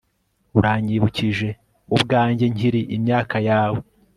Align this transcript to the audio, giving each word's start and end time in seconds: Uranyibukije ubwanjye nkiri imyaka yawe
Uranyibukije 0.57 1.49
ubwanjye 1.95 2.45
nkiri 2.53 2.81
imyaka 2.95 3.35
yawe 3.49 3.79